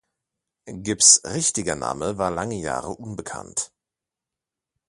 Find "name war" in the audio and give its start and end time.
1.75-2.31